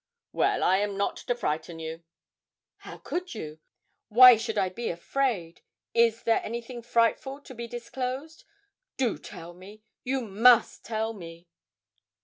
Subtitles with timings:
[0.31, 2.01] 'Well, I am not to frighten you.'
[2.77, 3.59] 'How could you?
[4.07, 5.61] Why should I be afraid?
[5.93, 8.43] Is there anything frightful to be disclosed?
[8.97, 11.47] Do tell me you must tell me.'